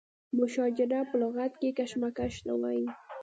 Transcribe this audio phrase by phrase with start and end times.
[0.37, 2.85] مشاجره په لغت کې کشمکش ته وایي.